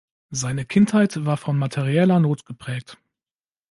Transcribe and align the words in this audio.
Seine 0.31 0.65
Kindheit 0.65 1.25
war 1.27 1.37
von 1.37 1.59
materieller 1.59 2.19
Not 2.19 2.47
geprägt. 2.47 2.97